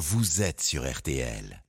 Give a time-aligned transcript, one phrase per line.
[0.00, 1.62] vous êtes sur RTL.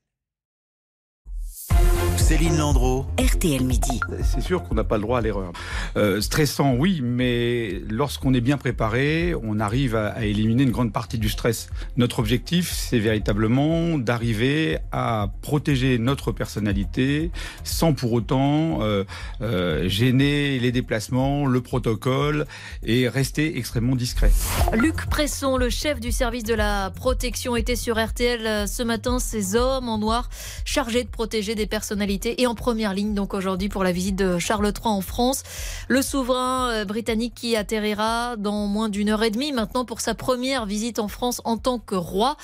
[2.22, 3.06] Céline Landreau.
[3.20, 4.00] RTL Midi.
[4.24, 5.52] C'est sûr qu'on n'a pas le droit à l'erreur.
[5.98, 10.94] Euh, stressant, oui, mais lorsqu'on est bien préparé, on arrive à, à, éliminer une grande
[10.94, 11.70] partie du stress.
[11.98, 17.32] Notre objectif, c'est véritablement d'arriver à protéger notre personnalité
[17.64, 19.04] sans pour autant euh,
[19.42, 22.46] euh, gêner les déplacements, le protocole
[22.84, 24.32] et rester extrêmement discret.
[24.74, 29.18] Luc Presson, le chef du service de la protection, était sur RTL ce matin.
[29.18, 30.30] Ces hommes en noir
[30.66, 34.38] chargés de protéger des personnalités et en première ligne donc aujourd'hui pour la visite de
[34.38, 35.44] Charles III en France.
[35.88, 40.14] Le souverain euh, britannique qui atterrira dans moins d'une heure et demie maintenant pour sa
[40.14, 42.36] première visite en France en tant que roi.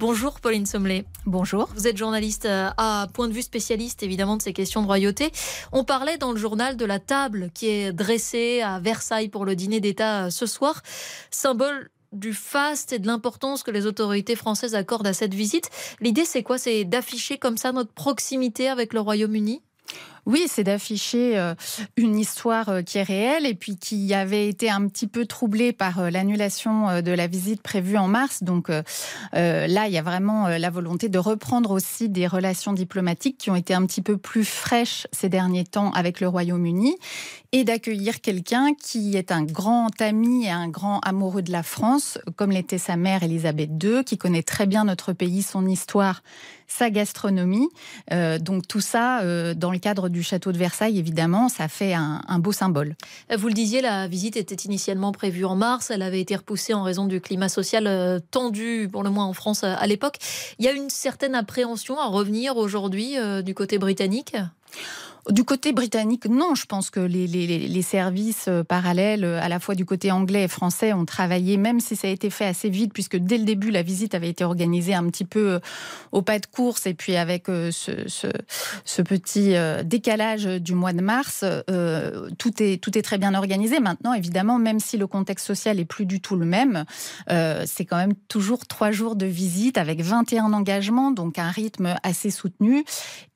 [0.00, 1.04] Bonjour Pauline Sommelet.
[1.24, 1.68] Bonjour.
[1.76, 5.30] Vous êtes journaliste euh, à point de vue spécialiste évidemment de ces questions de royauté.
[5.70, 9.54] On parlait dans le journal de la table qui est dressée à Versailles pour le
[9.54, 10.82] dîner d'État euh, ce soir.
[11.30, 15.70] Symbole du faste et de l'importance que les autorités françaises accordent à cette visite.
[16.00, 16.58] L'idée, c'est quoi?
[16.58, 19.62] C'est d'afficher comme ça notre proximité avec le Royaume-Uni?
[20.24, 21.54] Oui, c'est d'afficher euh,
[21.96, 25.72] une histoire euh, qui est réelle et puis qui avait été un petit peu troublée
[25.72, 28.44] par euh, l'annulation de la visite prévue en mars.
[28.44, 28.84] Donc là,
[29.86, 33.74] il y a vraiment la volonté de reprendre aussi des relations diplomatiques qui ont été
[33.74, 36.96] un petit peu plus fraîches ces derniers temps avec le Royaume-Uni
[37.52, 42.18] et d'accueillir quelqu'un qui est un grand ami et un grand amoureux de la France,
[42.36, 46.22] comme l'était sa mère Elisabeth II, qui connaît très bien notre pays, son histoire,
[46.66, 47.68] sa gastronomie.
[48.40, 49.22] donc tout ça
[49.54, 52.96] dans le cadre du château de Versailles, évidemment, ça fait un, beau symbole.
[53.36, 55.90] Vous le disiez, la visite était initialement prévue en mars.
[55.90, 59.32] Elle avait été repoussée en raison du climat social euh, tendu, pour le moins en
[59.32, 60.16] France euh, à l'époque.
[60.58, 64.36] Il y a une certaine appréhension à revenir aujourd'hui euh, du côté britannique?
[65.30, 66.56] Du côté britannique, non.
[66.56, 70.48] Je pense que les, services euh, parallèles, euh, à la fois du côté anglais et
[70.48, 73.70] français, ont travaillé, même si ça a été fait assez vite, puisque dès le début,
[73.70, 75.58] la visite avait été organisée un petit peu euh,
[76.10, 79.54] au pas de course, et puis avec ce petit
[79.84, 81.44] décalage du mois de mars,
[82.38, 83.80] tout, est, tout est très bien organisé.
[83.80, 86.84] Maintenant, évidemment, même si le contexte social est plus du tout le même,
[87.28, 92.30] c'est quand même toujours trois jours de visite avec 21 engagements, donc un rythme assez
[92.30, 92.84] soutenu,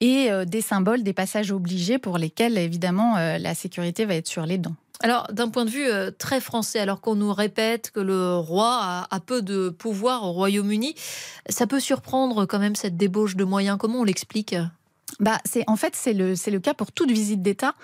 [0.00, 4.46] et des symboles, des passages obligés pour lesquels, évidemment, euh, la sécurité va être sur
[4.46, 4.74] les dents.
[5.00, 8.78] Alors, d'un point de vue euh, très français, alors qu'on nous répète que le roi
[8.80, 10.94] a, a peu de pouvoir au Royaume-Uni,
[11.48, 13.76] ça peut surprendre quand même cette débauche de moyens.
[13.78, 14.56] Comment on l'explique?
[15.20, 17.74] Bah, c'est en fait c'est le c'est le cas pour toute visite d'État,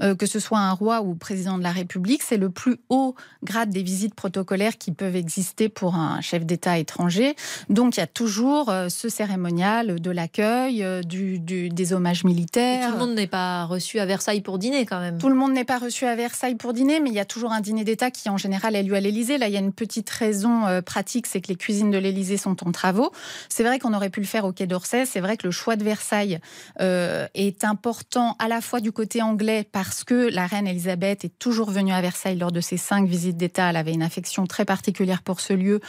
[0.00, 3.14] euh, que ce soit un roi ou président de la République, c'est le plus haut
[3.42, 7.34] grade des visites protocolaires qui peuvent exister pour un chef d'État étranger.
[7.70, 12.24] Donc il y a toujours euh, ce cérémonial de l'accueil, euh, du, du, des hommages
[12.24, 12.88] militaires.
[12.88, 15.18] Et tout le monde n'est pas reçu à Versailles pour dîner quand même.
[15.18, 17.52] Tout le monde n'est pas reçu à Versailles pour dîner, mais il y a toujours
[17.52, 19.38] un dîner d'État qui en général a lieu à l'Élysée.
[19.38, 22.66] Là il y a une petite raison pratique, c'est que les cuisines de l'Élysée sont
[22.66, 23.12] en travaux.
[23.48, 25.06] C'est vrai qu'on aurait pu le faire au Quai d'Orsay.
[25.06, 26.38] C'est vrai que le choix de Versailles
[26.82, 31.38] euh, est important à la fois du côté anglais parce que la reine Elisabeth est
[31.38, 33.70] toujours venue à Versailles lors de ses cinq visites d'État.
[33.70, 35.80] Elle avait une affection très particulière pour ce lieu.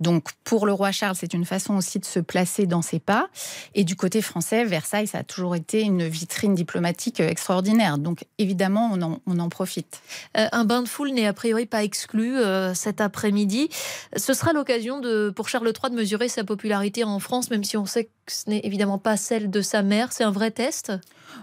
[0.00, 3.28] Donc pour le roi Charles, c'est une façon aussi de se placer dans ses pas.
[3.74, 7.98] Et du côté français, Versailles, ça a toujours été une vitrine diplomatique extraordinaire.
[7.98, 10.00] Donc évidemment, on en, on en profite.
[10.36, 13.68] Euh, un bain de foule n'est a priori pas exclu euh, cet après-midi.
[14.16, 15.00] Ce sera l'occasion
[15.34, 18.50] pour Charles III de mesurer sa popularité en France, même si on sait que ce
[18.50, 20.12] n'est évidemment pas celle de sa mère.
[20.12, 20.92] C'est un vrai test?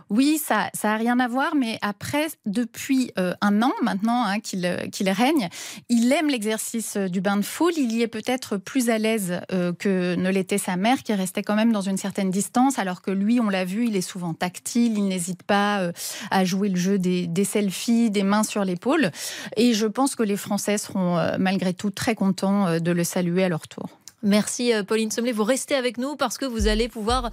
[0.09, 4.61] Oui, ça n'a rien à voir, mais après, depuis euh, un an maintenant hein, qu'il
[4.91, 5.49] qu règne,
[5.89, 7.73] il aime l'exercice du bain de foule.
[7.77, 11.43] Il y est peut-être plus à l'aise euh, que ne l'était sa mère, qui restait
[11.43, 14.33] quand même dans une certaine distance, alors que lui, on l'a vu, il est souvent
[14.33, 15.91] tactile, il n'hésite pas euh,
[16.31, 19.11] à jouer le jeu des, selfies, des mains sur l'épaule.
[19.57, 23.03] Et je pense que les Français seront euh, malgré tout très contents euh, de le
[23.03, 23.89] saluer à leur tour.
[24.23, 25.33] Merci euh, Pauline Sommelet.
[25.33, 27.29] Vous restez avec nous parce que vous allez pouvoir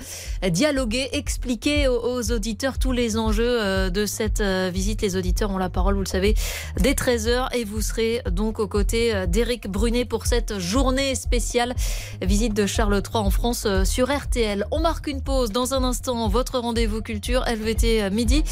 [0.48, 5.00] dialoguer, expliquer aux auditeurs tous les enjeux euh, de cette euh, visite.
[5.00, 6.34] Les auditeurs ont la parole, vous le savez,
[6.78, 11.74] dès 13h et vous serez donc aux côtés d'Éric Brunet pour cette journée spéciale
[12.20, 14.66] visite de Charles III en France sur RTL.
[14.72, 16.28] On marque une pause dans un instant.
[16.28, 18.42] Votre rendez-vous culture LVT midi.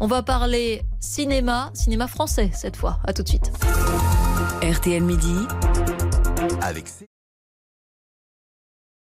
[0.00, 2.98] On va parler cinéma, cinéma français cette fois.
[3.04, 3.52] À tout de suite.
[4.62, 5.34] RTL midi.
[6.60, 6.88] Avec